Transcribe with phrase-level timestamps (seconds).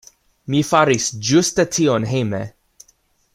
[0.53, 2.41] Mi faris ĝuste tion hejme.